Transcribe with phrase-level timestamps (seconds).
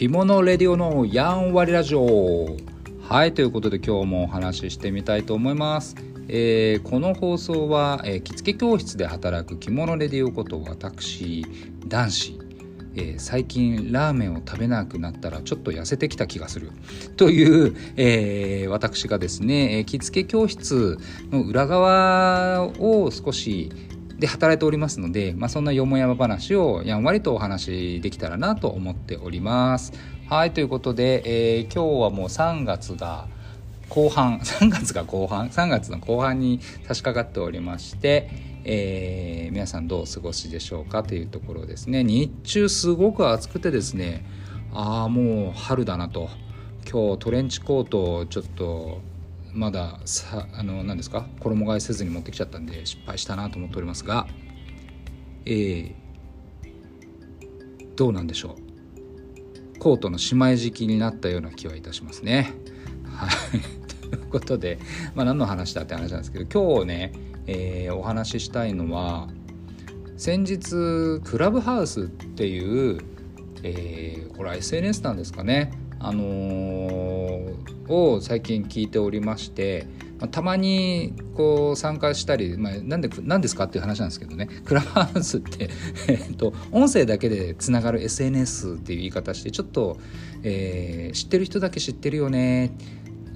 [0.00, 2.56] 着物レディオのやんわりラジオ。
[3.02, 5.94] はいということで今日もお話ししてみたいと思います。
[6.26, 11.44] えー、この放送は、えー、着付け教室で働く着物レディオこと私
[11.86, 12.38] 男子、
[12.94, 16.70] えー、最近ラーメンを食べなくなったらちょっと痩せてきた気がする。
[17.18, 20.96] という、えー、私がですねえ着付け教室
[21.30, 23.70] の裏側を少し
[24.20, 29.94] で働いておりますので、まあ、そんなよもやま話をやんわりとお話できたらなと思っております。
[30.28, 31.22] はいということで、
[31.56, 33.26] えー、今日はもう3月が
[33.88, 38.28] 後半 3月が後半3月の後半に差し掛かっておりまして、
[38.64, 44.24] えー、皆さんどうお過ごしでしょうかというところですね日中すごく暑くてですね
[44.72, 46.28] ああもう春だなと
[46.88, 49.00] 今日トレンチコートをちょっと
[49.52, 51.26] まださあの何ですか？
[51.40, 54.26] 衣替えせずに持ってきちゃったんで失敗したなと思っておりますが
[55.46, 55.94] えー、
[57.96, 58.56] どうなんでしょ
[59.76, 59.78] う？
[59.78, 62.52] コートのしまい時期になったような気はいたしますね。
[63.04, 63.30] はい。
[64.10, 64.78] ということで、
[65.14, 67.12] まあ、何の話だって話なんですけど今日ね、
[67.46, 69.28] えー、お話ししたいのは
[70.16, 73.00] 先日クラブハウスっていう、
[73.62, 75.72] えー、これは SNS なんですかね。
[76.00, 79.86] あのー、を最近聞いておりまして、
[80.18, 84.48] まあ、たまにこう参加したり、まあ、なんでなんですかっていう話なんですけどね。
[84.64, 85.70] クラブハウスって
[86.08, 89.98] えっと音声だけでつながる SNS っていう言い方してちょっと、
[90.42, 92.72] えー、知ってる人だけ知ってるよね。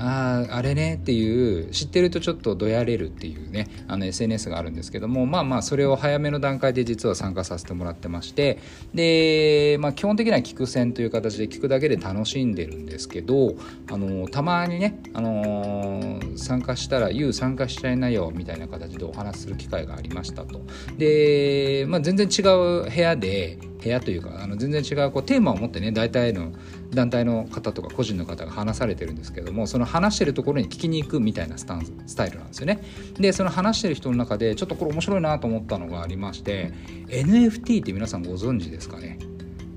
[0.00, 8.58] あああれねっていう知ってるとちょっとどやれるっていうねあの SNS があるんですけどもまあまあそれを早めの段階で実は参加させてもらってまして
[8.94, 13.54] で、まあ、基本的には聞く線という形で聞くだけで楽しんでるんですけど
[13.90, 20.60] あのたまにね、あのー、参加したら「YOU 参加しちゃいなよ」みたいな形でお話しする機会がありましたと。
[20.96, 26.52] で、まあ、全然違う部屋で部屋というかあの全然違うこうテーマを持ってね大体の
[26.90, 32.82] 団体の方とか個人の方が話されてるんですけどもその話してるところに聞きに行くみたいなスタンススタイルなんですよね。
[33.18, 36.72] でその話してる人の中でちょっとこれ面白いなと思ったのがありまして
[37.08, 39.18] NFT って皆さんご存知ですかね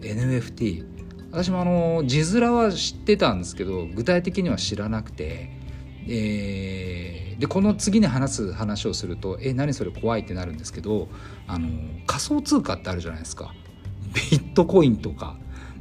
[0.02, 0.86] ？NFT
[1.32, 5.50] 私もあの字面は知ってたんですけど具体的には知らなくて、
[6.08, 11.10] えー、でこの次に話す話をすると「え何それ怖い?」ってなるんですけど
[11.48, 11.70] あの
[12.06, 13.54] 仮想通貨ってあるじゃないですか。
[14.14, 15.36] ビットコインとか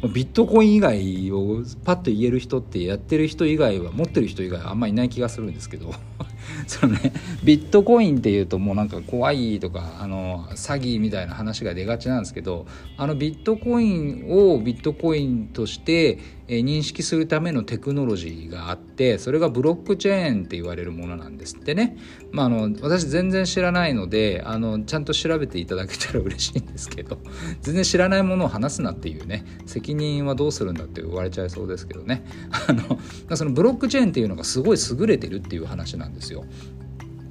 [0.09, 5.95] ビットコイン以外をパッと言える人ってやってる人以外は持ってる人以外はあんまいない気がするんですけど
[6.67, 7.13] そのね
[7.45, 12.67] ビットコインっていうともうなんか怖いとかあの詐欺みたいな話が出がちなんですけど
[12.97, 21.97] あのビットコインをビットコインとして認識するためのテクノロジーがあってそれがブロックチェーンって言われるものなんですってね、
[22.31, 27.19] まあ、あの私全然知らないのであのちゃんと調べていただけたら嬉しいんですけど
[27.61, 32.25] 全然知らないものを話すなっていうね責任はどうするんだって言われちゃいそうですけどね。
[32.69, 36.45] あのそのブロックチェーンっていうのがすごい優れてるっていう話なんですよ。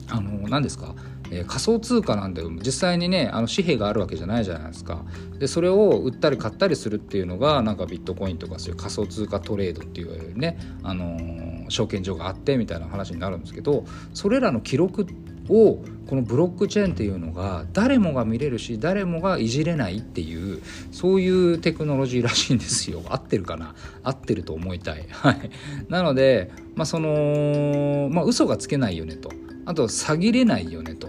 [0.09, 0.95] あの何ですか？
[1.31, 5.03] えー、仮想通貨なんで実際にねあの紙幣があるわけじゃないじゃないですか。
[5.39, 23.01] でそれを売ったり買ったりするっていうのがなんかビットコインとかそういう仮想通貨トレードっていうね、あのー、証券所があってみたいな話になるんですけどそれらの記録ってをこのブロックチェーンっていうのが誰もが見れるし誰もがいじれないっていうそういうテクノロジーらしいんですよ。
[23.07, 23.75] 合ってるかな？
[24.03, 25.05] 合ってると思いたい。
[25.11, 25.51] はい。
[25.89, 29.31] なのでまあそのまあ嘘がつけないよねと。
[29.65, 31.07] あと詐欺れないよねと、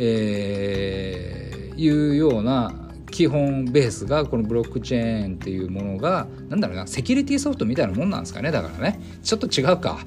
[0.00, 2.83] えー、いうような
[3.14, 9.00] 基本ベースがこのブロックチェーンっていうものがなんだろうなセキュリティソフトみたいなもんなんですかねだからね。
[9.22, 10.00] ちょっと違うか。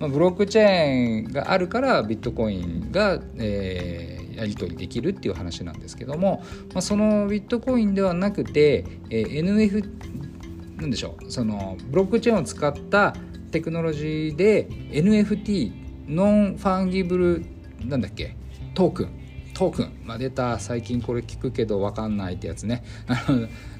[0.00, 13.14] まあブロックチェーンがあるからビットコインが、えー、やり取りできるっていう話なんですけども、まあ、そのビットコインではなくて、えー、NF なんでしょうそのブロックチェーンを使った
[13.50, 17.46] テクノロジーで NFT ノンファンギブル
[17.84, 18.34] なんだっけ
[18.74, 19.25] トークン。
[19.56, 22.82] トークン、まあ、出た最近これ聞くけど分かんないってやつね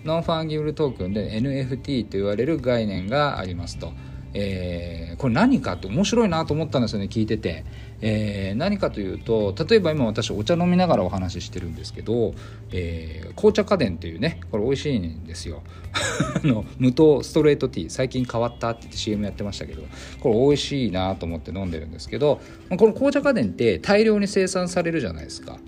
[0.07, 3.93] ノンファンギブルトークンで NFT と言われる概念がありますと。
[4.39, 7.65] えー、これ何かって面白いなと思ったんですよね聞いてて、
[8.03, 12.35] えー、何かというと例えば今私お茶飲みながらお話ししてるんですけど、
[12.71, 15.63] えー、紅茶家電っていうねこれ美味しいんですよ。
[16.45, 19.83] あの無糖ストレートティー最近変わったって言って CM やってましたけど
[20.21, 25.59] これ美味しいなと思って飲んでるんですけどこの紅茶家電って大量に生産されるじゃないですか。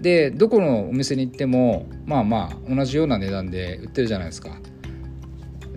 [0.00, 4.58] でどこのお店に行ってもまあまあ同じような値段で売ってるじゃないですか。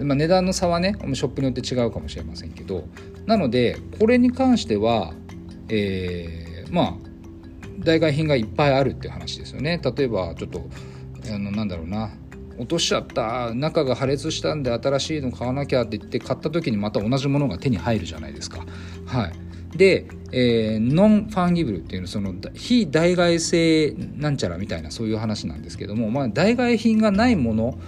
[0.03, 2.88] まあ、値段の差はねショップによって違うかもしれませんけど
[3.25, 5.13] なのでこれに関しては、
[5.69, 6.94] えー、まあ
[7.80, 9.81] 代替品がいっぱいあるっていう話ですよね。
[9.83, 10.69] 例えばちょっと
[11.33, 12.12] あのなんだろうな。
[12.57, 18.63] 落としちゃった中が破裂したんで新しいの買わなきゃって言って買った時にまた同じものが手に入るじゃないですか。
[19.07, 27.80] はい、で、えー、ノンファンギブルっていうのその非代替性なんちゃらみたいなそういう話なんですけども、まあ、代替品がないもの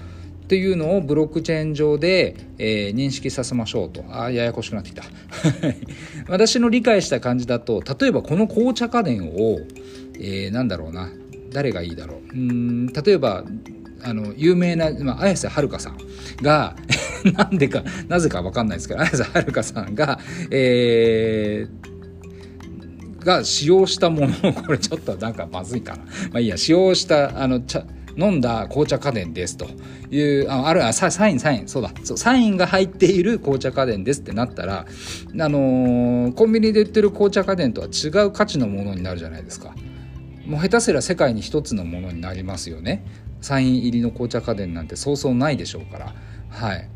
[0.43, 4.03] っていうのをブロックチェーン上で、えー、認識させましょうと。
[4.09, 5.03] あややこしくなってきた。
[6.27, 9.59] 私の理解した感じだと例えばこの紅茶家電を、
[10.19, 11.09] えー、なんだろうな。
[11.53, 12.35] 誰がいいだろう。
[12.35, 13.45] うん例えば
[14.05, 15.97] あの有名な、まあ、綾瀬はるかさん
[16.41, 16.75] が
[17.23, 20.19] なんでかなぜか分かんないですけど綾瀬はるかさんが
[20.51, 25.99] えー、が使用したものをこれちょっとなんかまずいかな。
[25.99, 27.85] まあいいや使用したあの茶
[28.17, 29.67] 飲んだ紅茶家電ですと
[30.09, 31.91] いうああるあササインサインそうだ。
[32.03, 34.85] そうサインが入っている紅茶家電ですってなったらあ
[35.49, 39.73] のー、コンビニで売ってる紅茶家電とは違う価値のものになるじゃないですか。
[40.45, 43.05] もう下手すら世界に一つのものになりますよね。
[43.41, 46.13] サイン入りの紅茶家電なんてそうそうないでしょうから。
[46.49, 46.89] はい。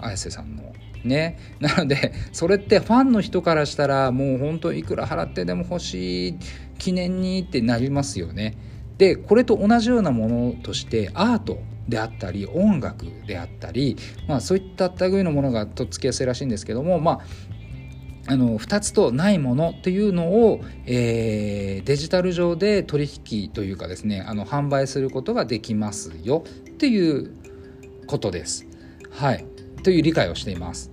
[0.00, 0.62] 綾瀬さんの
[1.04, 1.38] ね。
[1.60, 6.38] なのでそれってファンの人からしたらもうほんといくら払ってでも欲しい
[6.78, 8.56] 記念にってなりますよね。
[8.98, 11.58] でこれと同じようなものとしてアート
[11.88, 13.96] であったり音楽であったり、
[14.28, 17.20] まあ、そういった類のものがとっつきやすいらしいんですけども、まあ、
[18.26, 27.32] あの2つとないものっていうのを、えー、デジタル上で取引というかですねあの販売することができますよっていう
[28.06, 28.66] ことです。
[29.10, 29.44] はい、
[29.82, 30.90] という理解をしています。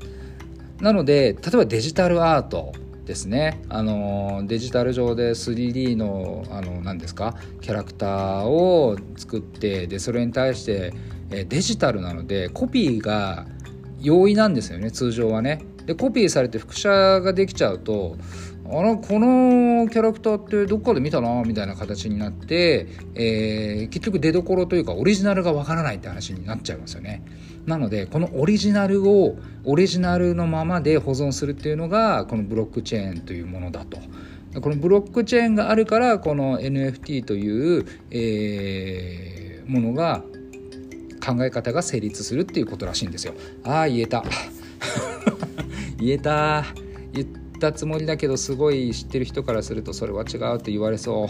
[0.81, 2.73] なので例えばデジタルアート
[3.11, 7.35] ですねあのデジタル上で 3D のあの何ですか？
[7.59, 10.93] キャラクターを作ってでそれに対して
[11.29, 13.45] デジタルなのでコピーが
[13.99, 15.61] 容易なんですよね通常はね。
[15.85, 18.15] でコピーされて複写ができちゃうと
[18.73, 27.21] あのこのキャラクターってどっかで見たなみたいな形になって、えー、結局出どころというかオリジナルがわからないって話になっちゃいますよね。
[27.65, 29.35] なのでこのオリジナルを
[29.65, 33.99] オリジナルのままで保存するっていうのがこのブロックチェーンというものだと。
[34.61, 40.23] このブロックチェーンがあるからこの NFT という、えー、ものが
[41.25, 43.33] 考え方が成立するっていうことらしいんですよ。
[43.63, 44.23] ああ言えた
[45.97, 46.65] 言えた
[47.67, 51.29] ったつもりだけどすごい知ってる人からするとそれは違うって言われそ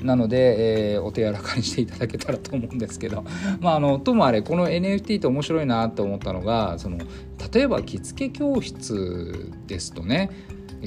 [0.00, 3.24] うなので、えー、お手柔らかにしていただけたらと思うんですけど
[3.60, 6.98] まああのともあれこの NFT って面白いなと思ったのがその
[7.52, 10.30] 例えば着付け教室ですとね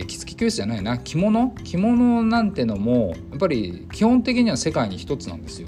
[0.08, 1.54] 着付け教室じゃないな着物？
[1.64, 5.68] 着物なんてのもやっぱり基本的には世界に一つなんですよ。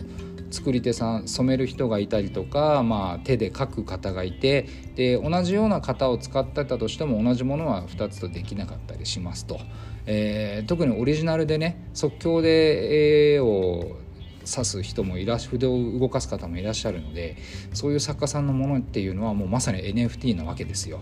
[0.52, 9.60] 作り手さん染める人がいたりとか、まあ、手で描く方がいてで同じような型を使ってたとしても同じものは2つとできなかったりしますと、
[10.06, 13.98] えー、特にオリジナルでね即興で絵を
[14.42, 17.38] 指す人もいらっ筆を動かす方もいらっしゃるので
[17.74, 21.00] そういう作家さんのものっていうのはもうまさに NFT なわけですよ。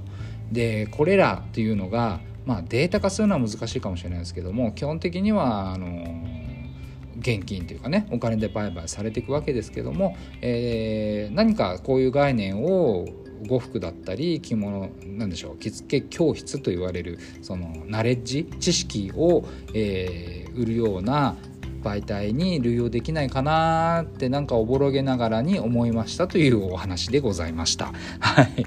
[0.51, 5.87] でこれらっていうのが、まあ、データ化するのは難しいかもしれないですけども基本的にはあの
[7.19, 13.05] 現金というかねお金で売買されていくわけですけども、えー、何かこういう概念を
[13.47, 21.35] 呉服だったり着物なんでしょう着付け教室と言われるそのナレッジ知識を、えー、売るような
[21.83, 27.93] 媒体に類用できないかなってなんかおぼろげながらに思いましたというお話でございました。
[28.19, 28.65] はい、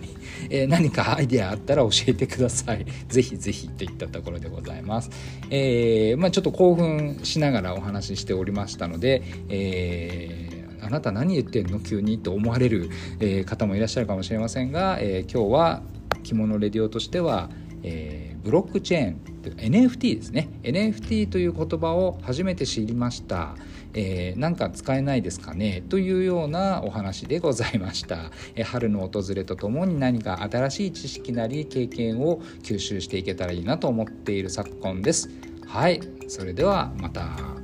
[0.53, 2.85] えー、何かアイデアあったら教えてください。
[3.09, 5.11] ぜひぜひといったところでございます。
[5.51, 11.79] えー、まあ、ちょっと興奮しながらお話ししておりましたので、えーあなた何言ってんの？
[11.79, 12.91] 急にと思われる、
[13.21, 15.83] え方もいらっしゃるかもしれませんが、え今日は
[16.25, 17.51] 着物レディオとしては、
[17.85, 19.17] え、ブロックチェーン
[19.57, 23.55] NFT ですね NFT という言葉を初めて知りました、
[23.95, 35.31] えー、なんか使えないですかねというようなお話でございました、 えー、春の訪れとともに何か新しい知識なり経験を吸収していけたらいいなと思っている昨今です。
[35.67, 37.62] はいそれではまた。